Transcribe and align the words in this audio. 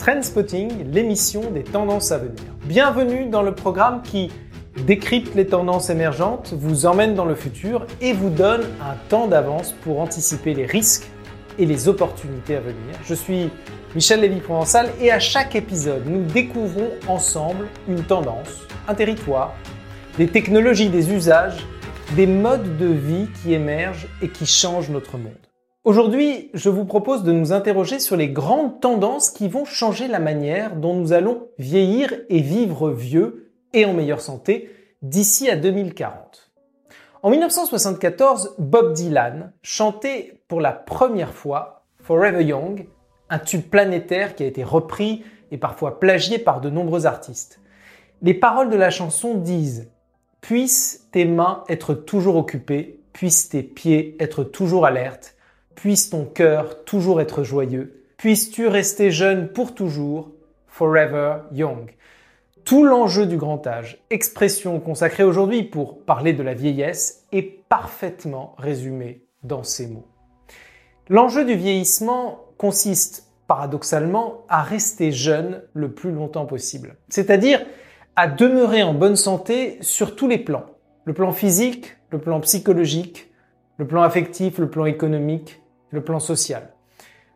Trendspotting, 0.00 0.90
l'émission 0.90 1.50
des 1.50 1.62
tendances 1.62 2.10
à 2.10 2.16
venir. 2.16 2.40
Bienvenue 2.64 3.26
dans 3.26 3.42
le 3.42 3.54
programme 3.54 4.00
qui 4.00 4.30
décrypte 4.86 5.34
les 5.34 5.44
tendances 5.46 5.90
émergentes, 5.90 6.54
vous 6.56 6.86
emmène 6.86 7.14
dans 7.14 7.26
le 7.26 7.34
futur 7.34 7.86
et 8.00 8.14
vous 8.14 8.30
donne 8.30 8.62
un 8.80 8.94
temps 9.10 9.26
d'avance 9.26 9.72
pour 9.84 10.00
anticiper 10.00 10.54
les 10.54 10.64
risques 10.64 11.06
et 11.58 11.66
les 11.66 11.86
opportunités 11.86 12.56
à 12.56 12.60
venir. 12.60 12.94
Je 13.04 13.12
suis 13.12 13.50
Michel 13.94 14.22
Lévy-Provençal 14.22 14.88
et 15.02 15.12
à 15.12 15.18
chaque 15.18 15.54
épisode, 15.54 16.06
nous 16.06 16.24
découvrons 16.24 16.88
ensemble 17.06 17.66
une 17.86 18.02
tendance, 18.02 18.62
un 18.88 18.94
territoire, 18.94 19.54
des 20.16 20.28
technologies, 20.28 20.88
des 20.88 21.12
usages, 21.12 21.66
des 22.16 22.26
modes 22.26 22.78
de 22.78 22.86
vie 22.86 23.28
qui 23.42 23.52
émergent 23.52 24.08
et 24.22 24.30
qui 24.30 24.46
changent 24.46 24.88
notre 24.88 25.18
monde. 25.18 25.49
Aujourd'hui, 25.90 26.52
je 26.54 26.70
vous 26.70 26.84
propose 26.84 27.24
de 27.24 27.32
nous 27.32 27.52
interroger 27.52 27.98
sur 27.98 28.16
les 28.16 28.28
grandes 28.28 28.80
tendances 28.80 29.28
qui 29.28 29.48
vont 29.48 29.64
changer 29.64 30.06
la 30.06 30.20
manière 30.20 30.76
dont 30.76 30.94
nous 30.94 31.12
allons 31.12 31.48
vieillir 31.58 32.14
et 32.28 32.40
vivre 32.40 32.90
vieux 32.90 33.50
et 33.72 33.84
en 33.84 33.92
meilleure 33.92 34.20
santé 34.20 34.70
d'ici 35.02 35.50
à 35.50 35.56
2040. 35.56 36.52
En 37.24 37.30
1974, 37.30 38.54
Bob 38.58 38.92
Dylan 38.92 39.52
chantait 39.62 40.40
pour 40.46 40.60
la 40.60 40.70
première 40.70 41.34
fois 41.34 41.82
Forever 41.98 42.44
Young, 42.44 42.86
un 43.28 43.40
tube 43.40 43.68
planétaire 43.68 44.36
qui 44.36 44.44
a 44.44 44.46
été 44.46 44.62
repris 44.62 45.24
et 45.50 45.58
parfois 45.58 45.98
plagié 45.98 46.38
par 46.38 46.60
de 46.60 46.70
nombreux 46.70 47.06
artistes. 47.06 47.60
Les 48.22 48.34
paroles 48.34 48.70
de 48.70 48.76
la 48.76 48.90
chanson 48.90 49.34
disent 49.34 49.90
Puissent 50.40 51.08
tes 51.10 51.24
mains 51.24 51.64
être 51.68 51.94
toujours 51.94 52.36
occupées, 52.36 53.00
puissent 53.12 53.48
tes 53.48 53.64
pieds 53.64 54.16
être 54.20 54.44
toujours 54.44 54.86
alertes, 54.86 55.34
Puisse 55.74 56.10
ton 56.10 56.24
cœur 56.24 56.84
toujours 56.84 57.20
être 57.20 57.42
joyeux. 57.42 58.04
Puisses-tu 58.16 58.66
rester 58.66 59.10
jeune 59.10 59.48
pour 59.48 59.74
toujours, 59.74 60.32
forever 60.66 61.38
young. 61.52 61.90
Tout 62.64 62.84
l'enjeu 62.84 63.26
du 63.26 63.36
grand 63.36 63.66
âge, 63.66 64.04
expression 64.10 64.78
consacrée 64.80 65.24
aujourd'hui 65.24 65.62
pour 65.62 66.04
parler 66.04 66.32
de 66.32 66.42
la 66.42 66.54
vieillesse, 66.54 67.24
est 67.32 67.66
parfaitement 67.68 68.54
résumé 68.58 69.24
dans 69.42 69.62
ces 69.62 69.86
mots. 69.86 70.06
L'enjeu 71.08 71.44
du 71.44 71.54
vieillissement 71.54 72.44
consiste 72.58 73.26
paradoxalement 73.46 74.44
à 74.48 74.62
rester 74.62 75.10
jeune 75.10 75.62
le 75.74 75.90
plus 75.92 76.12
longtemps 76.12 76.46
possible. 76.46 76.96
C'est-à-dire 77.08 77.64
à 78.14 78.28
demeurer 78.28 78.82
en 78.82 78.94
bonne 78.94 79.16
santé 79.16 79.78
sur 79.80 80.14
tous 80.14 80.28
les 80.28 80.38
plans. 80.38 80.66
Le 81.04 81.14
plan 81.14 81.32
physique, 81.32 81.96
le 82.10 82.18
plan 82.18 82.38
psychologique, 82.40 83.29
le 83.80 83.86
plan 83.86 84.02
affectif, 84.02 84.58
le 84.58 84.68
plan 84.68 84.84
économique, 84.84 85.62
le 85.88 86.04
plan 86.04 86.20
social. 86.20 86.68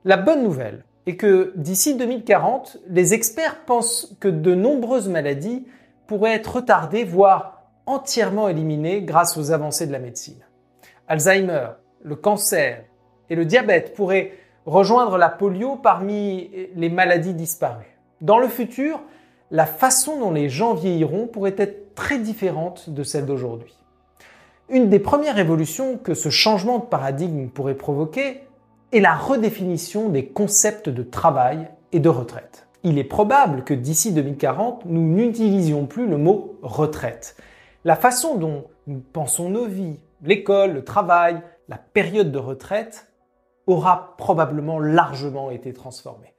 La 0.04 0.18
bonne 0.18 0.42
nouvelle 0.42 0.84
est 1.06 1.16
que 1.16 1.54
d'ici 1.56 1.96
2040, 1.96 2.80
les 2.86 3.14
experts 3.14 3.64
pensent 3.64 4.14
que 4.20 4.28
de 4.28 4.54
nombreuses 4.54 5.08
maladies 5.08 5.66
pourraient 6.06 6.34
être 6.34 6.56
retardées, 6.56 7.02
voire 7.02 7.62
entièrement 7.86 8.46
éliminées 8.50 9.00
grâce 9.00 9.38
aux 9.38 9.52
avancées 9.52 9.86
de 9.86 9.92
la 9.92 9.98
médecine. 9.98 10.44
Alzheimer, 11.08 11.68
le 12.02 12.14
cancer 12.14 12.84
et 13.30 13.36
le 13.36 13.46
diabète 13.46 13.94
pourraient 13.94 14.32
rejoindre 14.66 15.16
la 15.16 15.30
polio 15.30 15.76
parmi 15.76 16.50
les 16.76 16.90
maladies 16.90 17.32
disparues. 17.32 17.98
Dans 18.20 18.38
le 18.38 18.48
futur, 18.48 19.00
la 19.50 19.64
façon 19.64 20.20
dont 20.20 20.30
les 20.30 20.50
gens 20.50 20.74
vieilliront 20.74 21.26
pourrait 21.26 21.56
être 21.56 21.94
très 21.94 22.18
différente 22.18 22.90
de 22.90 23.02
celle 23.02 23.24
d'aujourd'hui. 23.24 23.74
Une 24.70 24.88
des 24.88 24.98
premières 24.98 25.38
évolutions 25.38 25.98
que 25.98 26.14
ce 26.14 26.30
changement 26.30 26.78
de 26.78 26.84
paradigme 26.84 27.48
pourrait 27.48 27.74
provoquer 27.74 28.40
est 28.92 29.00
la 29.00 29.14
redéfinition 29.14 30.08
des 30.08 30.26
concepts 30.26 30.88
de 30.88 31.02
travail 31.02 31.68
et 31.92 32.00
de 32.00 32.08
retraite. 32.08 32.66
Il 32.82 32.98
est 32.98 33.04
probable 33.04 33.64
que 33.64 33.74
d'ici 33.74 34.12
2040, 34.12 34.86
nous 34.86 35.02
n'utilisions 35.02 35.84
plus 35.84 36.06
le 36.06 36.16
mot 36.16 36.58
retraite. 36.62 37.36
La 37.84 37.94
façon 37.94 38.36
dont 38.36 38.64
nous 38.86 39.00
pensons 39.00 39.50
nos 39.50 39.66
vies, 39.66 40.00
l'école, 40.22 40.72
le 40.72 40.84
travail, 40.84 41.42
la 41.68 41.76
période 41.76 42.32
de 42.32 42.38
retraite 42.38 43.08
aura 43.66 44.14
probablement 44.16 44.78
largement 44.78 45.50
été 45.50 45.74
transformée. 45.74 46.32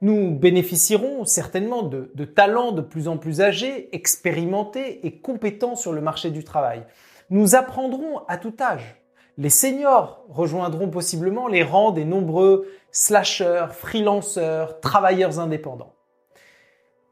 Nous 0.00 0.30
bénéficierons 0.30 1.24
certainement 1.24 1.82
de, 1.82 2.12
de 2.14 2.24
talents 2.24 2.70
de 2.70 2.82
plus 2.82 3.08
en 3.08 3.16
plus 3.16 3.40
âgés, 3.40 3.88
expérimentés 3.94 5.04
et 5.06 5.18
compétents 5.18 5.74
sur 5.74 5.92
le 5.92 6.00
marché 6.00 6.30
du 6.30 6.44
travail. 6.44 6.84
Nous 7.30 7.54
apprendrons 7.54 8.20
à 8.28 8.36
tout 8.36 8.54
âge. 8.60 9.00
Les 9.38 9.50
seniors 9.50 10.24
rejoindront 10.28 10.88
possiblement 10.88 11.48
les 11.48 11.62
rangs 11.62 11.90
des 11.90 12.04
nombreux 12.04 12.68
slasheurs, 12.92 13.74
freelanceurs, 13.74 14.80
travailleurs 14.80 15.40
indépendants. 15.40 15.94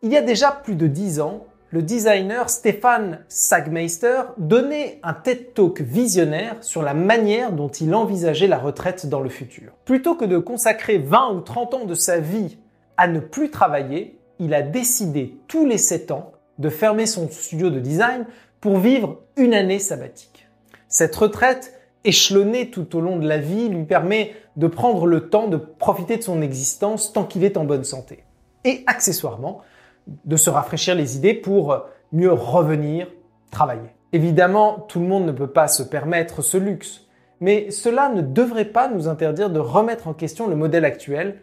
Il 0.03 0.13
y 0.13 0.17
a 0.17 0.23
déjà 0.23 0.53
plus 0.53 0.77
de 0.77 0.87
dix 0.87 1.21
ans, 1.21 1.47
le 1.71 1.83
designer 1.83 2.51
Stéphane 2.51 3.25
Sagmeister 3.29 4.23
donnait 4.37 5.01
un 5.03 5.15
TED 5.15 5.55
Talk 5.55 5.81
visionnaire 5.81 6.57
sur 6.61 6.83
la 6.83 6.93
manière 6.93 7.51
dont 7.51 7.69
il 7.69 7.95
envisageait 7.95 8.47
la 8.47 8.59
retraite 8.59 9.07
dans 9.07 9.21
le 9.21 9.31
futur. 9.31 9.73
Plutôt 9.87 10.15
que 10.15 10.27
de 10.27 10.39
consacrer 10.39 10.99
20 10.99 11.33
ou 11.33 11.41
30 11.41 11.75
ans 11.75 11.85
de 11.87 11.95
sa 11.95 12.21
vie 12.21 12.59
à 12.99 13.09
ne 13.09 13.21
plus 13.21 13.51
travailler, 13.51 14.19
il 14.39 14.53
a 14.53 14.61
décidé 14.61 15.39
tous 15.49 15.65
les 15.65 15.79
7 15.79 16.11
ans 16.11 16.33
de 16.59 16.69
fermer 16.69 17.07
son 17.07 17.29
studio 17.31 17.71
de 17.71 17.81
design 17.81 18.27
pour 18.63 18.79
vivre 18.79 19.19
une 19.37 19.53
année 19.53 19.81
sabbatique. 19.81 20.49
Cette 20.89 21.17
retraite, 21.17 21.75
échelonnée 22.05 22.71
tout 22.71 22.97
au 22.97 23.01
long 23.01 23.19
de 23.19 23.29
la 23.29 23.39
vie, 23.39 23.69
lui 23.69 23.85
permet 23.85 24.35
de 24.57 24.69
prendre 24.69 25.05
le 25.05 25.29
temps 25.29 25.49
de 25.49 25.57
profiter 25.57 26.17
de 26.17 26.23
son 26.23 26.41
existence 26.41 27.13
tant 27.13 27.25
qu'il 27.25 27.45
est 27.45 27.57
en 27.57 27.65
bonne 27.65 27.85
santé. 27.85 28.23
Et 28.65 28.85
accessoirement, 28.87 29.61
de 30.07 30.37
se 30.37 30.49
rafraîchir 30.49 30.95
les 30.95 31.17
idées 31.17 31.35
pour 31.35 31.77
mieux 32.13 32.33
revenir 32.33 33.09
travailler. 33.51 33.91
Évidemment, 34.13 34.79
tout 34.89 35.01
le 35.01 35.07
monde 35.07 35.27
ne 35.27 35.33
peut 35.33 35.51
pas 35.51 35.67
se 35.67 35.83
permettre 35.83 36.41
ce 36.41 36.57
luxe, 36.57 37.07
mais 37.41 37.71
cela 37.73 38.11
ne 38.11 38.23
devrait 38.23 38.67
pas 38.67 38.89
nous 38.89 39.09
interdire 39.09 39.51
de 39.51 39.59
remettre 39.59 40.07
en 40.07 40.15
question 40.15 40.47
le 40.47 40.55
modèle 40.55 40.85
actuel 40.85 41.41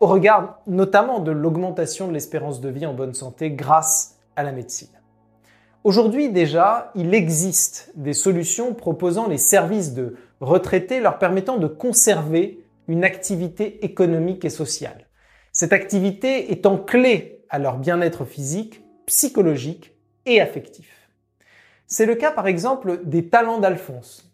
au 0.00 0.06
regard 0.06 0.58
notamment 0.66 1.20
de 1.20 1.32
l'augmentation 1.32 2.08
de 2.08 2.12
l'espérance 2.12 2.60
de 2.60 2.68
vie 2.68 2.84
en 2.84 2.92
bonne 2.92 3.14
santé 3.14 3.52
grâce 3.52 4.18
à 4.36 4.42
la 4.42 4.52
médecine. 4.52 4.97
Aujourd'hui 5.84 6.30
déjà, 6.30 6.90
il 6.94 7.14
existe 7.14 7.92
des 7.94 8.12
solutions 8.12 8.74
proposant 8.74 9.28
les 9.28 9.38
services 9.38 9.94
de 9.94 10.16
retraités 10.40 11.00
leur 11.00 11.18
permettant 11.18 11.56
de 11.56 11.66
conserver 11.66 12.64
une 12.88 13.04
activité 13.04 13.84
économique 13.84 14.44
et 14.44 14.50
sociale. 14.50 15.06
Cette 15.52 15.72
activité 15.72 16.52
étant 16.52 16.78
clé 16.78 17.44
à 17.48 17.58
leur 17.58 17.78
bien-être 17.78 18.24
physique, 18.24 18.82
psychologique 19.06 19.94
et 20.26 20.40
affectif. 20.40 21.10
C'est 21.86 22.06
le 22.06 22.16
cas 22.16 22.32
par 22.32 22.46
exemple 22.46 23.00
des 23.04 23.28
talents 23.28 23.58
d'Alphonse. 23.58 24.30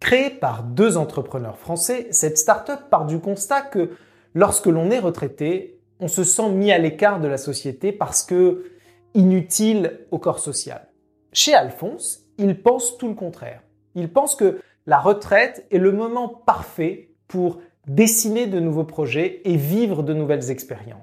Créée 0.00 0.30
par 0.30 0.62
deux 0.62 0.96
entrepreneurs 0.96 1.58
français, 1.58 2.08
cette 2.10 2.38
start-up 2.38 2.88
part 2.90 3.06
du 3.06 3.18
constat 3.18 3.62
que 3.62 3.90
lorsque 4.34 4.66
l'on 4.66 4.90
est 4.90 4.98
retraité, 4.98 5.80
on 6.00 6.08
se 6.08 6.22
sent 6.24 6.50
mis 6.50 6.70
à 6.70 6.78
l'écart 6.78 7.20
de 7.20 7.28
la 7.28 7.38
société 7.38 7.92
parce 7.92 8.22
que 8.22 8.75
inutile 9.16 10.00
au 10.10 10.18
corps 10.18 10.38
social. 10.38 10.86
Chez 11.32 11.54
Alphonse, 11.54 12.24
il 12.38 12.62
pense 12.62 12.98
tout 12.98 13.08
le 13.08 13.14
contraire. 13.14 13.62
Il 13.94 14.12
pense 14.12 14.36
que 14.36 14.60
la 14.86 14.98
retraite 14.98 15.66
est 15.72 15.78
le 15.78 15.90
moment 15.90 16.28
parfait 16.28 17.10
pour 17.26 17.58
dessiner 17.88 18.46
de 18.46 18.60
nouveaux 18.60 18.84
projets 18.84 19.40
et 19.44 19.56
vivre 19.56 20.02
de 20.02 20.12
nouvelles 20.12 20.50
expériences. 20.50 21.02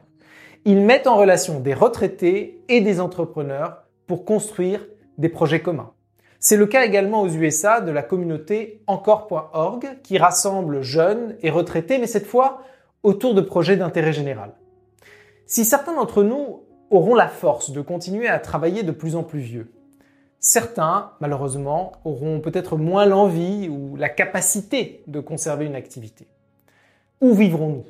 Il 0.64 0.80
met 0.82 1.08
en 1.08 1.18
relation 1.18 1.60
des 1.60 1.74
retraités 1.74 2.62
et 2.70 2.82
des 2.82 3.02
entrepreneurs 3.02 3.84
pour 4.08 4.24
construire 4.24 4.86
des 5.18 5.30
projets 5.30 5.62
communs. 5.62 5.92
C'est 6.40 6.58
le 6.58 6.68
cas 6.68 6.86
également 6.86 7.22
aux 7.22 7.30
USA 7.30 7.82
de 7.82 7.92
la 7.92 8.04
communauté 8.04 8.82
encore.org 8.88 10.00
qui 10.04 10.18
rassemble 10.18 10.82
jeunes 10.82 11.36
et 11.42 11.50
retraités, 11.50 11.98
mais 11.98 12.08
cette 12.08 12.28
fois 12.28 12.62
autour 13.02 13.34
de 13.34 13.42
projets 13.42 13.78
d'intérêt 13.78 14.14
général. 14.14 14.54
Si 15.46 15.66
certains 15.66 15.96
d'entre 15.96 16.24
nous 16.24 16.64
auront 16.94 17.16
la 17.16 17.28
force 17.28 17.72
de 17.72 17.82
continuer 17.82 18.28
à 18.28 18.38
travailler 18.38 18.84
de 18.84 18.92
plus 18.92 19.16
en 19.16 19.24
plus 19.24 19.40
vieux. 19.40 19.72
Certains, 20.40 21.12
malheureusement, 21.22 21.94
auront 22.06 22.40
peut-être 22.40 22.78
moins 22.78 23.06
l'envie 23.06 23.68
ou 23.68 23.96
la 23.96 24.10
capacité 24.10 25.04
de 25.08 25.20
conserver 25.20 25.66
une 25.66 25.76
activité. 25.76 26.28
Où 27.20 27.34
vivrons-nous? 27.34 27.86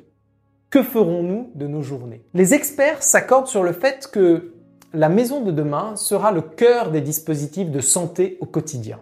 Que 0.70 0.82
ferons-nous 0.82 1.50
de 1.54 1.66
nos 1.66 1.82
journées? 1.82 2.22
Les 2.32 2.54
experts 2.54 3.02
s'accordent 3.02 3.46
sur 3.46 3.62
le 3.62 3.72
fait 3.72 4.08
que 4.10 4.54
la 4.94 5.08
maison 5.08 5.42
de 5.42 5.50
demain 5.50 5.96
sera 5.96 6.32
le 6.32 6.40
cœur 6.40 6.90
des 6.90 7.00
dispositifs 7.00 7.70
de 7.70 7.80
santé 7.80 8.38
au 8.40 8.46
quotidien. 8.46 9.00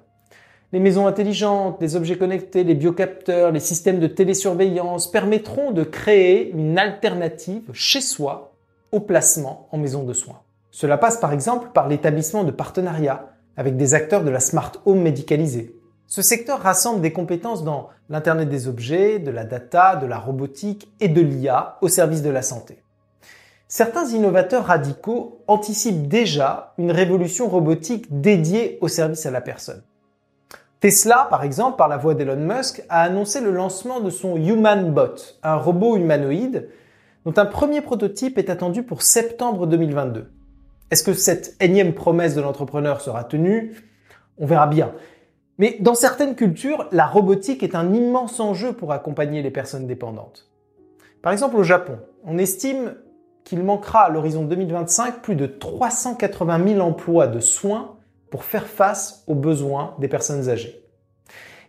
Les 0.73 0.81
maisons 0.81 1.07
intelligentes, 1.07 1.77
les 1.81 1.95
objets 1.95 2.17
connectés, 2.17 2.65
les 2.65 2.75
biocapteurs, 2.75 3.53
les 3.53 3.61
systèmes 3.61 4.01
de 4.01 4.07
télésurveillance 4.07 5.11
permettront 5.11 5.71
de 5.71 5.85
créer 5.85 6.51
une 6.51 6.79
alternative 6.79 7.71
chez 7.73 8.01
soi 8.01 8.52
au 8.93 9.01
placement 9.01 9.69
en 9.73 9.79
maison 9.79 10.05
de 10.05 10.13
soins. 10.13 10.43
Cela 10.71 10.99
passe 10.99 11.17
par 11.17 11.33
exemple 11.33 11.71
par 11.73 11.89
l'établissement 11.89 12.45
de 12.45 12.51
partenariats 12.51 13.31
avec 13.57 13.77
des 13.77 13.95
acteurs 13.95 14.23
de 14.23 14.31
la 14.31 14.41
smart 14.41 14.73
home 14.87 15.01
médicalisée. 15.01 15.75
Ce 16.07 16.23
secteur 16.23 16.61
rassemble 16.61 17.01
des 17.01 17.13
compétences 17.13 17.65
dans 17.65 17.89
l'Internet 18.11 18.49
des 18.49 18.69
objets, 18.69 19.19
de 19.19 19.31
la 19.31 19.45
data, 19.45 19.97
de 19.97 20.07
la 20.07 20.19
robotique 20.19 20.93
et 21.01 21.09
de 21.09 21.23
l'IA 21.23 21.79
au 21.81 21.89
service 21.89 22.23
de 22.23 22.31
la 22.31 22.43
santé. 22.43 22.83
Certains 23.67 24.07
innovateurs 24.09 24.67
radicaux 24.67 25.43
anticipent 25.47 26.07
déjà 26.07 26.75
une 26.77 26.91
révolution 26.91 27.49
robotique 27.49 28.21
dédiée 28.21 28.77
au 28.83 28.89
service 28.89 29.25
à 29.25 29.31
la 29.31 29.41
personne. 29.41 29.83
Tesla, 30.81 31.29
par 31.31 31.45
exemple, 31.45 31.77
par 31.79 31.89
la 31.89 31.97
voix 31.97 32.15
d'Elon 32.15 32.37
Musk, 32.37 32.83
a 32.91 33.03
annoncé 33.03 33.41
le 33.41 33.51
lancement 33.51 34.01
de 34.01 34.11
son 34.11 34.37
Human 34.37 34.93
Bot, 34.93 35.39
un 35.43 35.57
robot 35.57 35.97
humanoïde 35.97 36.69
dont 37.25 37.35
un 37.37 37.47
premier 37.47 37.81
prototype 37.81 38.39
est 38.39 38.51
attendu 38.51 38.83
pour 38.83 39.03
septembre 39.03 39.67
2022. 39.67 40.31
Est-ce 40.91 41.05
que 41.05 41.15
cette 41.15 41.57
énième 41.61 41.95
promesse 41.95 42.35
de 42.35 42.41
l'entrepreneur 42.41 43.01
sera 43.01 43.25
tenue? 43.25 43.77
On 44.39 44.47
verra 44.47 44.67
bien. 44.67 44.93
Mais 45.59 45.77
dans 45.81 45.95
certaines 45.95 46.35
cultures, 46.35 46.89
la 46.93 47.07
robotique 47.07 47.63
est 47.63 47.75
un 47.75 47.93
immense 47.95 48.41
enjeu 48.41 48.73
pour 48.73 48.93
accompagner 48.93 49.43
les 49.43 49.51
personnes 49.51 49.87
dépendantes. 49.87 50.51
Par 51.23 51.33
exemple, 51.33 51.57
au 51.57 51.63
Japon, 51.63 51.99
on 52.25 52.39
estime 52.39 52.97
qu'il 53.45 53.63
manquera 53.63 54.05
à 54.05 54.09
l'horizon 54.09 54.45
2025 54.45 55.23
plus 55.23 55.37
de 55.37 55.47
380 55.47 56.75
000 56.75 56.81
emplois 56.81 57.27
de 57.27 57.41
soins 57.41 57.97
pour 58.31 58.45
faire 58.45 58.67
face 58.67 59.25
aux 59.27 59.35
besoins 59.35 59.95
des 59.99 60.09
personnes 60.09 60.49
âgées. 60.49 60.85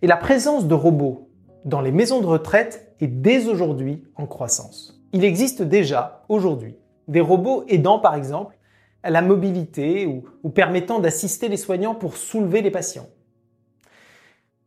Et 0.02 0.08
la 0.08 0.18
présence 0.18 0.68
de 0.68 0.74
robots 0.74 1.30
dans 1.66 1.82
les 1.82 1.92
maisons 1.92 2.22
de 2.22 2.26
retraite 2.26 2.94
est 3.00 3.08
dès 3.08 3.48
aujourd'hui 3.48 4.04
en 4.16 4.26
croissance. 4.26 4.93
Il 5.14 5.24
existe 5.24 5.62
déjà 5.62 6.26
aujourd'hui 6.28 6.76
des 7.08 7.22
robots 7.22 7.64
aidant 7.68 8.00
par 8.00 8.16
exemple 8.16 8.58
à 9.04 9.12
la 9.12 9.22
mobilité 9.22 10.08
ou, 10.08 10.50
permettant 10.50 11.00
d'assister 11.00 11.50
les 11.50 11.58
soignants 11.58 11.94
pour 11.94 12.18
soulever 12.18 12.62
les 12.62 12.72
patients. 12.72 13.08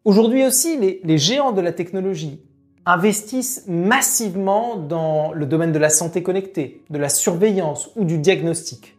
Aujourd'hui 0.04 0.44
aussi, 0.44 0.76
les, 0.76 1.00
les 1.02 1.19
géants 1.19 1.52
de 1.52 1.60
la 1.60 1.72
technologie 1.72 2.43
investissent 2.84 3.64
massivement 3.66 4.76
dans 4.76 5.32
le 5.32 5.46
domaine 5.46 5.72
de 5.72 5.78
la 5.78 5.88
santé 5.88 6.22
connectée, 6.22 6.84
de 6.90 6.99
la 6.99 7.08
surveillance 7.08 7.90
ou 7.96 8.04
du 8.04 8.19
diagnostic. 8.19 8.96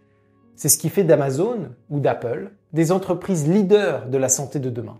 C'est 0.55 0.69
ce 0.69 0.77
qui 0.77 0.89
fait 0.89 1.03
d'Amazon 1.03 1.69
ou 1.89 1.99
d'Apple 1.99 2.51
des 2.73 2.91
entreprises 2.91 3.47
leaders 3.47 4.09
de 4.09 4.17
la 4.17 4.27
santé 4.27 4.59
de 4.59 4.69
demain. 4.69 4.99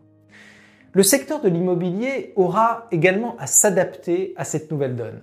Le 0.94 1.04
secteur 1.04 1.42
de 1.42 1.50
l'immobilier 1.50 2.32
aura 2.36 2.88
également 2.92 3.36
à 3.40 3.48
s'adapter 3.48 4.34
à 4.38 4.46
cette 4.46 4.72
nouvelle 4.72 4.96
donne. 4.96 5.22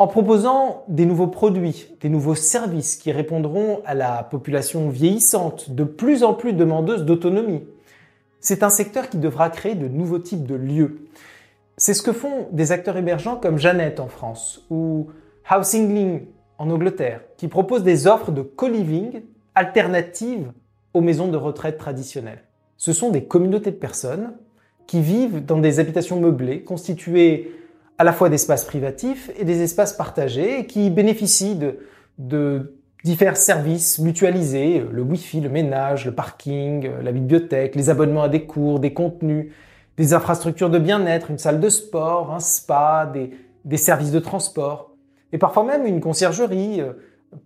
En 0.00 0.06
proposant 0.06 0.84
des 0.88 1.04
nouveaux 1.04 1.26
produits, 1.26 1.94
des 2.00 2.08
nouveaux 2.08 2.34
services 2.34 2.96
qui 2.96 3.12
répondront 3.12 3.82
à 3.84 3.94
la 3.94 4.22
population 4.22 4.88
vieillissante, 4.88 5.72
de 5.72 5.84
plus 5.84 6.24
en 6.24 6.32
plus 6.32 6.54
demandeuse 6.54 7.04
d'autonomie. 7.04 7.64
C'est 8.40 8.62
un 8.62 8.70
secteur 8.70 9.10
qui 9.10 9.18
devra 9.18 9.50
créer 9.50 9.74
de 9.74 9.88
nouveaux 9.88 10.18
types 10.18 10.46
de 10.46 10.54
lieux. 10.54 11.04
C'est 11.76 11.92
ce 11.92 12.00
que 12.00 12.14
font 12.14 12.48
des 12.50 12.72
acteurs 12.72 12.96
émergents 12.96 13.36
comme 13.36 13.58
Jeannette 13.58 14.00
en 14.00 14.08
France 14.08 14.64
ou 14.70 15.08
Housingling 15.50 16.22
en 16.56 16.70
Angleterre, 16.70 17.20
qui 17.36 17.48
proposent 17.48 17.84
des 17.84 18.06
offres 18.06 18.30
de 18.30 18.40
co-living 18.40 19.20
alternatives 19.54 20.50
aux 20.94 21.02
maisons 21.02 21.28
de 21.28 21.36
retraite 21.36 21.76
traditionnelles. 21.76 22.44
Ce 22.78 22.94
sont 22.94 23.10
des 23.10 23.24
communautés 23.24 23.70
de 23.70 23.76
personnes 23.76 24.32
qui 24.86 25.02
vivent 25.02 25.44
dans 25.44 25.58
des 25.58 25.78
habitations 25.78 26.18
meublées 26.18 26.64
constituées 26.64 27.52
à 28.00 28.02
la 28.02 28.14
fois 28.14 28.30
d'espaces 28.30 28.64
privatifs 28.64 29.30
et 29.38 29.44
des 29.44 29.60
espaces 29.60 29.92
partagés 29.92 30.64
qui 30.64 30.88
bénéficient 30.88 31.54
de, 31.54 31.80
de 32.16 32.74
divers 33.04 33.36
services 33.36 33.98
mutualisés, 33.98 34.82
le 34.90 35.02
Wi-Fi, 35.02 35.42
le 35.42 35.50
ménage, 35.50 36.06
le 36.06 36.12
parking, 36.12 36.88
la 37.02 37.12
bibliothèque, 37.12 37.74
les 37.74 37.90
abonnements 37.90 38.22
à 38.22 38.30
des 38.30 38.46
cours, 38.46 38.80
des 38.80 38.94
contenus, 38.94 39.52
des 39.98 40.14
infrastructures 40.14 40.70
de 40.70 40.78
bien-être, 40.78 41.30
une 41.30 41.36
salle 41.36 41.60
de 41.60 41.68
sport, 41.68 42.32
un 42.32 42.40
spa, 42.40 43.12
des, 43.12 43.76
services 43.76 44.12
de 44.12 44.18
transport, 44.18 44.96
et 45.34 45.36
parfois 45.36 45.64
même 45.64 45.84
une 45.84 46.00
conciergerie 46.00 46.80
euh, 46.80 46.94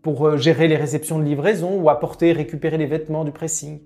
pour 0.02 0.24
euh, 0.24 0.36
gérer 0.36 0.68
les 0.68 0.76
réceptions 0.76 1.18
de 1.18 1.24
livraison 1.24 1.80
ou 1.80 1.90
apporter 1.90 2.28
et 2.28 2.32
récupérer 2.32 2.78
les 2.78 2.86
vêtements 2.86 3.24
du 3.24 3.32
pressing. 3.32 3.80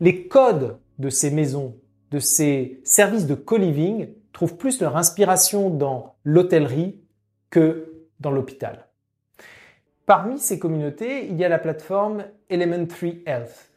Les 0.00 0.26
codes 0.26 0.78
de 0.98 1.10
ces 1.10 1.30
maisons, 1.30 1.76
de 2.10 2.18
ces 2.18 2.80
services 2.82 3.28
de 3.28 3.36
co-living 3.36 4.08
trouvent 4.38 4.56
plus 4.56 4.80
leur 4.80 4.96
inspiration 4.96 5.68
dans 5.68 6.14
l'hôtellerie 6.22 7.00
que 7.50 8.06
dans 8.20 8.30
l'hôpital. 8.30 8.86
Parmi 10.06 10.38
ces 10.38 10.60
communautés, 10.60 11.26
il 11.26 11.36
y 11.36 11.44
a 11.44 11.48
la 11.48 11.58
plateforme 11.58 12.22
Elementary 12.48 13.20
Health, 13.26 13.72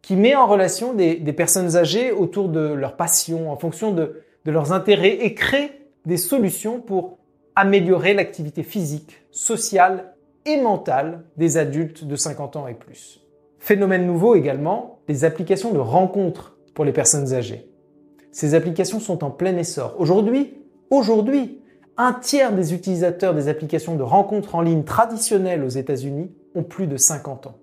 qui 0.00 0.16
met 0.16 0.34
en 0.34 0.46
relation 0.46 0.94
des, 0.94 1.20
personnes 1.34 1.76
âgées 1.76 2.12
autour 2.12 2.48
de 2.48 2.60
leurs 2.60 2.96
passions, 2.96 3.52
en 3.52 3.58
fonction 3.58 3.92
de, 3.92 4.22
de 4.46 4.50
leurs 4.50 4.72
intérêts, 4.72 5.18
et 5.20 5.34
crée 5.34 5.86
des 6.06 6.16
solutions 6.16 6.80
pour 6.80 7.18
améliorer 7.54 8.14
l'activité 8.14 8.62
physique, 8.62 9.18
sociale 9.30 10.14
et 10.46 10.58
mentale 10.58 11.24
des 11.36 11.58
adultes 11.58 12.04
de 12.04 12.16
50 12.16 12.56
ans 12.56 12.68
et 12.68 12.74
plus. 12.74 13.20
Phénomène 13.58 14.06
nouveau 14.06 14.34
également, 14.34 15.00
les 15.08 15.26
applications 15.26 15.74
de 15.74 15.78
rencontres 15.78 16.56
pour 16.72 16.86
les 16.86 16.92
personnes 16.94 17.34
âgées. 17.34 17.70
Ces 18.36 18.52
applications 18.52 19.00
sont 19.00 19.24
en 19.24 19.30
plein 19.30 19.56
essor. 19.56 19.96
Aujourd'hui, 19.98 21.62
un 21.96 22.12
tiers 22.12 22.52
des 22.54 22.74
utilisateurs 22.74 23.32
des 23.32 23.48
applications 23.48 23.96
de 23.96 24.02
rencontres 24.02 24.56
en 24.56 24.60
ligne 24.60 24.84
traditionnelles 24.84 25.64
aux 25.64 25.70
États-Unis 25.70 26.30
ont 26.54 26.62
plus 26.62 26.86
de 26.86 26.98
50 26.98 27.46
ans. 27.46 27.56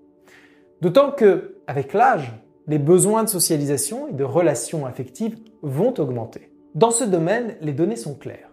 D'autant 0.82 1.12
que, 1.12 1.58
avec 1.68 1.94
l'âge, 1.94 2.34
les 2.66 2.80
besoins 2.80 3.24
de 3.24 3.30
socialisation 3.30 4.08
et 4.08 4.14
de 4.14 4.24
relations 4.24 4.88
affectives 4.88 5.38
vont 5.62 5.94
augmenter. 6.00 6.52
Dans 6.74 6.90
ce 6.90 7.04
domaine, 7.04 7.56
les 7.62 7.74
données 7.74 7.96
sont 7.96 8.16
claires. 8.16 8.50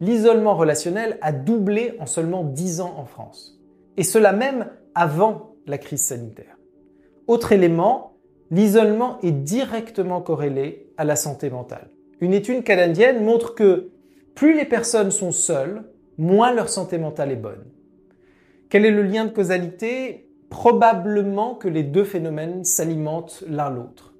L'isolement 0.00 0.56
relationnel 0.56 1.18
a 1.20 1.32
doublé 1.32 1.98
en 2.00 2.06
seulement 2.06 2.44
10 2.44 2.80
ans 2.80 2.94
en 2.96 3.04
France. 3.04 3.60
Et 3.98 4.04
cela 4.04 4.32
même 4.32 4.68
avant 4.94 5.56
la 5.66 5.76
crise 5.76 6.00
sanitaire. 6.00 6.56
Autre 7.26 7.52
élément, 7.52 8.14
l'isolement 8.50 9.18
est 9.22 9.32
directement 9.32 10.20
corrélé 10.20 10.90
à 10.96 11.04
la 11.04 11.16
santé 11.16 11.50
mentale. 11.50 11.90
Une 12.20 12.34
étude 12.34 12.64
canadienne 12.64 13.24
montre 13.24 13.54
que 13.54 13.90
plus 14.34 14.54
les 14.54 14.64
personnes 14.64 15.10
sont 15.10 15.32
seules, 15.32 15.84
moins 16.16 16.52
leur 16.52 16.68
santé 16.68 16.98
mentale 16.98 17.32
est 17.32 17.36
bonne. 17.36 17.64
Quel 18.68 18.84
est 18.84 18.90
le 18.90 19.02
lien 19.02 19.24
de 19.24 19.30
causalité? 19.30 20.30
Probablement 20.50 21.54
que 21.54 21.68
les 21.68 21.82
deux 21.82 22.04
phénomènes 22.04 22.64
s'alimentent 22.64 23.44
l'un 23.48 23.70
l'autre. 23.70 24.14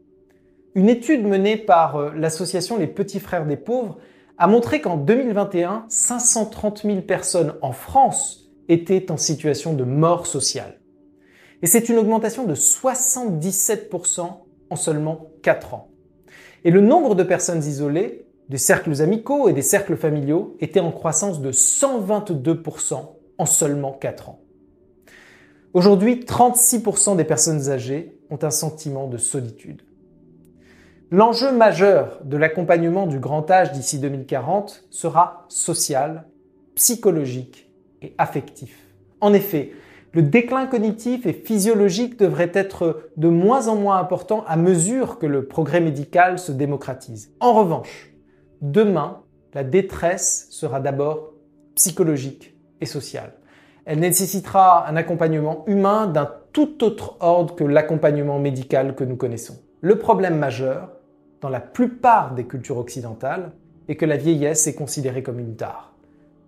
Une 0.75 0.89
étude 0.89 1.27
menée 1.27 1.57
par 1.57 1.97
euh, 1.97 2.11
l'association 2.15 2.77
Les 2.77 2.87
Petits 2.87 3.21
Frères 3.21 3.47
des 3.47 3.57
Pauvres 3.57 3.99
a 4.37 4.47
montré 4.47 4.81
qu'en 4.81 4.97
2021, 4.97 5.87
530 5.89 6.83
000 6.83 7.01
personnes 7.01 7.55
en 7.63 7.73
France 7.73 8.49
étaient 8.69 9.11
en 9.11 9.17
situation 9.17 9.73
de 9.73 9.85
mort 9.85 10.27
sociale. 10.27 10.79
Et 11.62 11.67
c'est 11.67 11.88
une 11.88 11.98
augmentation 11.98 12.44
de 12.44 12.55
77% 12.55 14.31
en 14.70 14.77
seulement 14.77 15.27
4 15.43 15.74
ans. 15.74 15.91
Et 16.65 16.70
le 16.70 16.81
nombre 16.81 17.15
de 17.15 17.22
personnes 17.22 17.65
isolées, 17.65 18.27
des 18.48 18.58
cercles 18.58 19.03
amicaux 19.03 19.48
et 19.48 19.53
des 19.53 19.62
cercles 19.62 19.96
familiaux 19.96 20.56
était 20.60 20.81
en 20.81 20.93
croissance 20.93 21.41
de 21.41 21.53
122% 21.53 22.94
en 23.38 23.46
seulement 23.46 23.93
4 23.93 24.31
ans. 24.31 24.41
Aujourd'hui, 25.74 26.24
36% 26.24 27.17
des 27.17 27.24
personnes 27.24 27.69
âgées 27.70 28.19
ont 28.31 28.38
un 28.43 28.50
sentiment 28.50 29.06
de 29.06 29.19
solitude. 29.19 29.82
L'enjeu 31.10 31.53
majeur 31.53 32.20
de 32.24 32.36
l'accompagnement 32.36 33.06
du 33.06 33.19
grand 33.19 33.50
âge 33.50 33.72
d'ici 33.72 33.98
2040 33.98 34.84
sera 34.91 35.46
social, 35.48 36.27
psychologique 36.74 37.70
et 38.03 38.15
affectif. 38.19 38.86
En 39.20 39.32
effet, 39.32 39.72
le 40.12 40.22
déclin 40.22 40.67
cognitif 40.67 41.27
et 41.27 41.32
physiologique 41.32 42.19
devrait 42.19 42.50
être 42.55 43.10
de 43.17 43.29
moins 43.29 43.69
en 43.69 43.77
moins 43.77 43.98
important 43.98 44.44
à 44.46 44.56
mesure 44.56 45.19
que 45.19 45.27
le 45.27 45.46
progrès 45.46 45.81
médical 45.81 46.38
se 46.38 46.53
démocratise. 46.53 47.31
En 47.41 47.53
revanche, 47.53 48.10
demain, 48.62 49.20
la 49.55 49.65
détresse 49.65 50.48
sera 50.50 50.81
d'abord 50.81 51.34
psychologique 51.74 52.56
et 52.81 52.86
sociale. 52.86 53.32
Elle 53.84 54.00
nécessitera 54.00 54.88
un 54.88 54.96
accompagnement 54.96 55.65
humain 55.67 56.06
d'un 56.06 56.31
tout 56.53 56.84
autre 56.84 57.17
ordre 57.20 57.55
que 57.55 57.65
l'accompagnement 57.65 58.38
médical 58.38 58.94
que 58.94 59.05
nous 59.05 59.17
connaissons. 59.17 59.58
Le 59.81 59.98
problème 59.98 60.38
majeur, 60.38 60.91
dans 61.41 61.48
la 61.48 61.60
plupart 61.60 62.34
des 62.34 62.44
cultures 62.44 62.79
occidentales, 62.79 63.53
est 63.88 63.96
que 63.96 64.06
la 64.06 64.17
vieillesse 64.17 64.67
est 64.67 64.74
considérée 64.74 65.22
comme 65.22 65.38
une 65.38 65.56
tare. 65.56 65.94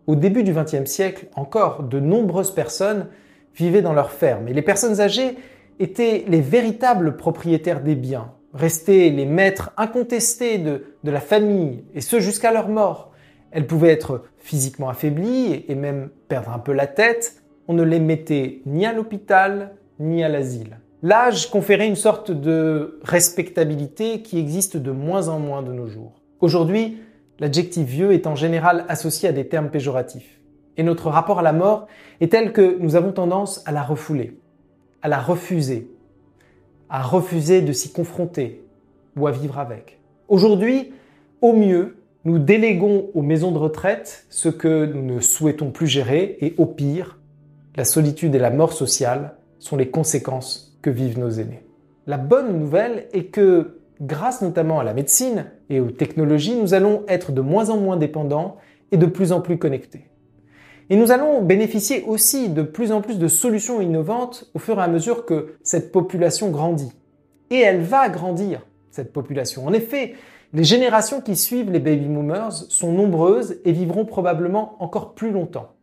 Au 0.07 0.17
début 0.17 0.43
du 0.43 0.53
XXe 0.53 0.85
siècle, 0.91 1.29
encore, 1.35 1.85
de 1.85 2.01
nombreuses 2.01 2.51
personnes 2.51 3.07
vivaient 3.55 3.83
dans 3.83 3.93
leurs 3.93 4.13
fermes 4.13 4.49
et 4.49 4.53
les 4.53 4.63
personnes 4.63 5.01
âgées 5.01 5.37
étaient 5.79 6.25
les 6.29 6.41
véritables 6.41 7.17
propriétaires 7.17 7.83
des 7.83 7.95
biens, 7.95 8.33
restaient 8.53 9.11
les 9.11 9.25
maîtres 9.25 9.73
incontestés 9.77 10.59
de, 10.59 10.85
de 11.05 11.11
la 11.11 11.21
famille, 11.21 11.85
et 11.95 12.01
ce 12.01 12.21
jusqu'à 12.21 12.53
leur 12.53 12.69
mort. 12.69 13.13
Elles 13.51 13.67
pouvaient 13.67 13.91
être 13.91 14.25
physiquement 14.39 14.89
affaiblies 14.89 15.65
et 15.67 15.75
même 15.75 16.11
perdre 16.29 16.51
un 16.51 16.59
peu 16.59 16.73
la 16.73 16.87
tête. 16.87 17.43
On 17.67 17.75
ne 17.75 17.83
les 17.83 17.99
mettait 17.99 18.63
ni 18.67 18.87
à 18.87 18.93
l'hôpital 18.93 19.73
ni 19.99 20.23
à 20.23 20.29
l'asile. 20.29 20.79
L'âge 21.03 21.51
conférait 21.51 21.89
une 21.89 21.97
sorte 21.97 22.31
de 22.31 23.01
respectabilité 23.03 24.23
qui 24.23 24.39
existe 24.39 24.77
de 24.77 24.91
moins 24.91 25.29
en 25.29 25.39
moins 25.39 25.63
de 25.63 25.73
nos 25.73 25.87
jours. 25.87 26.21
Aujourd'hui, 26.41 26.99
l'adjectif 27.39 27.87
vieux 27.87 28.13
est 28.13 28.27
en 28.27 28.35
général 28.35 28.85
associé 28.89 29.29
à 29.29 29.33
des 29.33 29.49
termes 29.49 29.71
péjoratifs. 29.71 30.40
Et 30.81 30.83
notre 30.83 31.11
rapport 31.11 31.41
à 31.41 31.43
la 31.43 31.53
mort 31.53 31.89
est 32.23 32.33
tel 32.33 32.55
que 32.55 32.79
nous 32.81 32.97
avons 32.97 33.13
tendance 33.13 33.63
à 33.67 33.71
la 33.71 33.83
refouler, 33.83 34.39
à 35.03 35.09
la 35.09 35.19
refuser, 35.19 35.91
à 36.89 37.03
refuser 37.03 37.61
de 37.61 37.71
s'y 37.71 37.93
confronter 37.93 38.65
ou 39.15 39.27
à 39.27 39.31
vivre 39.31 39.59
avec. 39.59 40.01
Aujourd'hui, 40.29 40.95
au 41.43 41.53
mieux, 41.53 41.99
nous 42.25 42.39
déléguons 42.39 43.11
aux 43.13 43.21
maisons 43.21 43.53
de 43.53 43.59
retraite 43.59 44.25
ce 44.31 44.49
que 44.49 44.87
nous 44.87 45.03
ne 45.03 45.21
souhaitons 45.21 45.71
plus 45.71 45.87
gérer 45.87 46.39
et 46.41 46.55
au 46.57 46.65
pire, 46.65 47.19
la 47.77 47.85
solitude 47.85 48.35
et 48.35 48.39
la 48.39 48.51
mort 48.51 48.73
sociale 48.73 49.35
sont 49.59 49.77
les 49.77 49.91
conséquences 49.91 50.79
que 50.81 50.89
vivent 50.89 51.19
nos 51.19 51.29
aînés. 51.29 51.63
La 52.07 52.17
bonne 52.17 52.59
nouvelle 52.59 53.07
est 53.13 53.25
que 53.25 53.81
grâce 54.01 54.41
notamment 54.41 54.81
à 54.81 54.85
la 54.85 54.95
médecine 54.95 55.45
et 55.69 55.79
aux 55.79 55.91
technologies, 55.91 56.57
nous 56.57 56.73
allons 56.73 57.03
être 57.07 57.33
de 57.33 57.43
moins 57.43 57.69
en 57.69 57.77
moins 57.77 57.99
dépendants 57.99 58.57
et 58.93 58.97
de 58.97 59.05
plus 59.05 59.33
en 59.33 59.43
plus 59.43 59.59
connectés. 59.59 60.10
Et 60.91 60.97
nous 60.97 61.13
allons 61.13 61.41
bénéficier 61.41 62.03
aussi 62.03 62.49
de 62.49 62.63
plus 62.63 62.91
en 62.91 63.01
plus 63.01 63.19
de 63.19 63.29
solutions 63.29 63.81
innovantes 63.81 64.51
au 64.55 64.59
fur 64.59 64.81
et 64.81 64.83
à 64.83 64.89
mesure 64.89 65.25
que 65.25 65.55
cette 65.63 65.93
population 65.93 66.51
grandit. 66.51 66.93
Et 67.51 67.61
elle 67.61 67.81
va 67.81 68.09
grandir, 68.09 68.67
cette 68.91 69.13
population. 69.13 69.65
En 69.67 69.73
effet, 69.73 70.15
les 70.53 70.65
générations 70.65 71.21
qui 71.21 71.37
suivent 71.37 71.71
les 71.71 71.79
baby 71.79 72.07
boomers 72.07 72.53
sont 72.53 72.93
nombreuses 72.93 73.61
et 73.65 73.71
vivront 73.71 74.05
probablement 74.05 74.75
encore 74.81 75.15
plus 75.15 75.31
longtemps. 75.31 75.75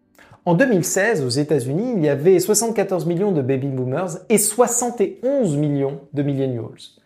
En 0.43 0.55
2016, 0.55 1.23
aux 1.23 1.29
États-Unis, 1.29 1.93
il 1.95 2.03
y 2.03 2.09
avait 2.09 2.39
74 2.39 3.05
millions 3.05 3.31
de 3.31 3.41
baby 3.41 3.67
boomers 3.67 4.17
et 4.27 4.37
71 4.37 5.55
millions 5.55 6.01
de 6.11 6.21
millennials. 6.21 6.99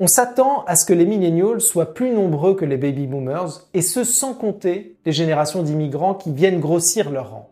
On 0.00 0.06
s'attend 0.06 0.62
à 0.66 0.76
ce 0.76 0.86
que 0.86 0.92
les 0.92 1.06
millennials 1.06 1.60
soient 1.60 1.92
plus 1.92 2.10
nombreux 2.10 2.54
que 2.54 2.64
les 2.64 2.76
baby 2.76 3.08
boomers, 3.08 3.66
et 3.74 3.82
ce 3.82 4.04
sans 4.04 4.32
compter 4.32 4.96
les 5.04 5.10
générations 5.10 5.64
d'immigrants 5.64 6.14
qui 6.14 6.32
viennent 6.32 6.60
grossir 6.60 7.10
leur 7.10 7.32
rang. 7.32 7.50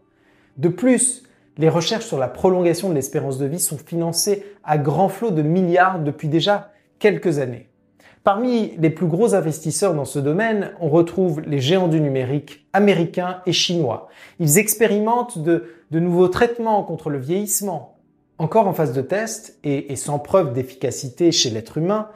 De 0.56 0.68
plus, 0.68 1.24
les 1.58 1.68
recherches 1.68 2.06
sur 2.06 2.20
la 2.20 2.28
prolongation 2.28 2.88
de 2.88 2.94
l'espérance 2.94 3.38
de 3.38 3.46
vie 3.46 3.58
sont 3.58 3.78
financées 3.78 4.44
à 4.62 4.78
grand 4.78 5.08
flot 5.08 5.32
de 5.32 5.42
milliards 5.42 5.98
depuis 5.98 6.28
déjà 6.28 6.70
quelques 7.00 7.40
années. 7.40 7.68
Parmi 8.22 8.76
les 8.78 8.90
plus 8.90 9.06
gros 9.06 9.34
investisseurs 9.34 9.94
dans 9.94 10.04
ce 10.04 10.20
domaine, 10.20 10.70
on 10.80 10.88
retrouve 10.88 11.40
les 11.40 11.58
géants 11.58 11.88
du 11.88 12.00
numérique 12.00 12.64
américains 12.72 13.40
et 13.46 13.52
chinois. 13.52 14.06
Ils 14.38 14.58
expérimentent 14.58 15.38
de, 15.38 15.64
nouveaux 15.90 16.28
traitements 16.28 16.84
contre 16.84 17.10
le 17.10 17.18
vieillissement. 17.18 17.96
Encore 18.38 18.68
en 18.68 18.72
phase 18.72 18.92
de 18.92 19.02
test 19.02 19.58
et 19.64 19.96
sans 19.96 20.20
preuve 20.20 20.52
d'efficacité 20.52 21.32
chez 21.32 21.50
l'être 21.50 21.78
humain, 21.78 22.08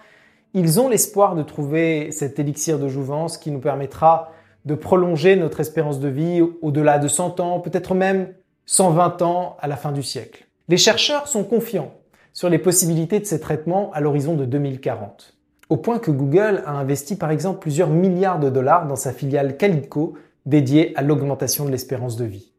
ils 0.55 0.81
ont 0.81 0.89
l'espoir 0.89 1.35
de 1.35 1.43
trouver 1.43 2.11
cet 2.13 2.39
élixir 2.39 2.79
de 2.79 2.89
jouvence 2.89 3.39
qui 3.39 3.51
nous 3.51 3.61
permettra 3.61 4.33
de 4.65 4.75
prolonger 4.75 5.37
notre 5.37 5.61
espérance 5.61 6.01
de 6.01 6.09
vie 6.09 6.43
au-delà 6.61 6.99
de 6.99 7.09
100 7.09 7.41
ans, 7.41 7.61
peut-être 7.61 7.95
même 7.95 8.35
120 8.67 9.23
ans 9.23 9.57
à 9.61 9.69
la 9.69 9.77
fin 9.77 9.93
du 9.93 10.03
siècle. 10.03 10.47
Les 10.69 10.77
chercheurs 10.77 11.29
sont 11.29 11.45
confiants 11.45 11.93
sur 12.33 12.49
les 12.49 12.59
possibilités 12.59 13.21
de 13.21 13.25
ces 13.25 13.41
traitements 13.41 13.91
à 13.93 14.01
l'horizon 14.01 14.35
de 14.35 14.45
2040, 14.45 15.37
au 15.69 15.77
point 15.77 15.99
que 15.99 16.11
Google 16.11 16.63
a 16.67 16.73
investi 16.73 17.17
par 17.17 17.31
exemple 17.31 17.61
plusieurs 17.61 17.91
milliards 17.91 18.39
de 18.39 18.51
dollars 18.51 18.87
dans 18.87 18.97
sa 18.97 19.13
filiale 19.13 19.57
Calico 19.57 20.15
dédiée 20.47 20.93
à 20.97 21.03
l'augmentation 21.03 21.65
de 21.65 21.71
l'espérance 21.71 22.17
de 22.17 22.25
vie. 22.25 22.53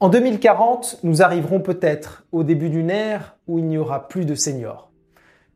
En 0.00 0.08
2040, 0.08 1.00
nous 1.02 1.22
arriverons 1.22 1.60
peut-être 1.60 2.24
au 2.30 2.44
début 2.44 2.70
d'une 2.70 2.90
ère 2.90 3.36
où 3.48 3.58
il 3.58 3.64
n'y 3.64 3.78
aura 3.78 4.08
plus 4.08 4.24
de 4.24 4.34
seniors 4.36 4.87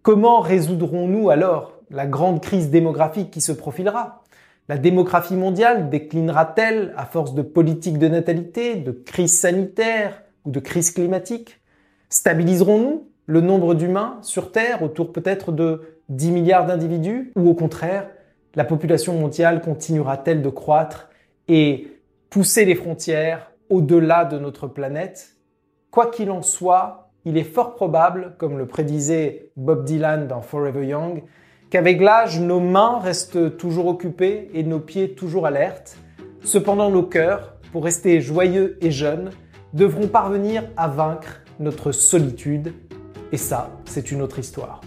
Comment 0.02 0.40
résoudrons-nous 0.40 1.30
alors 1.30 1.78
la 1.88 2.08
grande 2.08 2.40
crise 2.42 2.70
démographique 2.70 3.30
qui 3.30 3.40
se 3.40 3.52
profilera? 3.52 4.24
La 4.68 4.76
démographie 4.76 5.36
mondiale 5.36 5.90
déclinera-t-elle 5.90 6.92
à 6.96 7.06
force 7.06 7.34
de 7.34 7.42
politique 7.42 7.98
de 7.98 8.08
natalité, 8.08 8.74
de 8.74 8.90
crise 8.90 9.38
sanitaire 9.38 10.24
ou 10.44 10.50
de 10.50 10.58
crise 10.58 10.90
climatique 10.90 11.60
Stabiliserons-nous 12.08 13.06
le 13.26 13.40
nombre 13.40 13.74
d'humains 13.74 14.18
sur 14.22 14.50
Terre 14.50 14.82
autour 14.82 15.12
peut-être 15.12 15.52
de 15.52 15.82
10 16.08 16.32
milliards 16.32 16.66
d'individus 16.66 17.30
Ou 17.36 17.48
au 17.48 17.54
contraire, 17.54 18.10
la 18.56 18.64
population 18.64 19.14
mondiale 19.14 19.60
continuera-t-elle 19.60 20.42
de 20.42 20.48
croître 20.48 21.10
et 21.46 21.96
pousser 22.28 22.64
les 22.64 22.74
frontières 22.74 23.52
au-delà 23.70 24.24
de 24.24 24.40
notre 24.40 24.66
planète? 24.66 25.36
Quoi 25.92 26.10
qu'il 26.10 26.32
en 26.32 26.42
soit, 26.42 27.01
il 27.24 27.38
est 27.38 27.44
fort 27.44 27.74
probable, 27.74 28.34
comme 28.38 28.58
le 28.58 28.66
prédisait 28.66 29.50
Bob 29.56 29.84
Dylan 29.84 30.26
dans 30.26 30.40
Forever 30.40 30.86
Young, 30.86 31.22
qu'avec 31.70 32.00
l'âge, 32.00 32.40
nos 32.40 32.60
mains 32.60 32.98
restent 32.98 33.56
toujours 33.56 33.86
occupées 33.86 34.50
et 34.54 34.64
nos 34.64 34.80
pieds 34.80 35.14
toujours 35.14 35.46
alertes. 35.46 35.96
Cependant, 36.42 36.90
nos 36.90 37.04
cœurs, 37.04 37.54
pour 37.72 37.84
rester 37.84 38.20
joyeux 38.20 38.76
et 38.80 38.90
jeunes, 38.90 39.30
devront 39.72 40.08
parvenir 40.08 40.64
à 40.76 40.88
vaincre 40.88 41.40
notre 41.60 41.92
solitude. 41.92 42.74
Et 43.30 43.36
ça, 43.36 43.70
c'est 43.84 44.10
une 44.10 44.20
autre 44.20 44.38
histoire. 44.38 44.80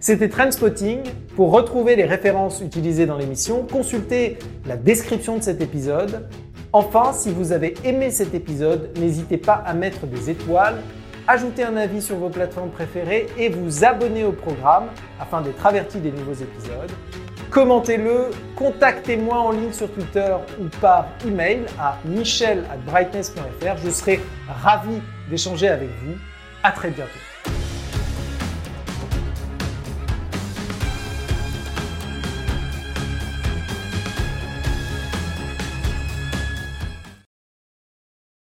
C'était 0.00 0.28
Trendspotting. 0.28 1.00
Pour 1.36 1.50
retrouver 1.50 1.96
les 1.96 2.04
références 2.04 2.60
utilisées 2.60 3.06
dans 3.06 3.16
l'émission, 3.16 3.66
consultez 3.70 4.38
la 4.66 4.76
description 4.76 5.36
de 5.36 5.42
cet 5.42 5.60
épisode. 5.60 6.28
Enfin, 6.74 7.12
si 7.12 7.30
vous 7.30 7.52
avez 7.52 7.74
aimé 7.84 8.10
cet 8.10 8.34
épisode, 8.34 8.90
n'hésitez 8.98 9.38
pas 9.38 9.62
à 9.64 9.74
mettre 9.74 10.08
des 10.08 10.28
étoiles, 10.28 10.82
ajouter 11.28 11.62
un 11.62 11.76
avis 11.76 12.02
sur 12.02 12.16
vos 12.16 12.30
plateformes 12.30 12.70
préférées 12.70 13.28
et 13.38 13.48
vous 13.48 13.84
abonner 13.84 14.24
au 14.24 14.32
programme 14.32 14.86
afin 15.20 15.40
d'être 15.40 15.64
averti 15.64 15.98
des 16.00 16.10
nouveaux 16.10 16.32
épisodes. 16.32 16.90
Commentez-le, 17.52 18.30
contactez-moi 18.56 19.38
en 19.38 19.52
ligne 19.52 19.72
sur 19.72 19.88
Twitter 19.92 20.34
ou 20.60 20.64
par 20.80 21.06
email 21.24 21.60
à 21.78 21.96
michel@brightness.fr. 22.06 23.76
Je 23.84 23.90
serai 23.90 24.18
ravi 24.48 25.00
d'échanger 25.30 25.68
avec 25.68 25.90
vous. 26.04 26.14
À 26.64 26.72
très 26.72 26.90
bientôt. 26.90 27.53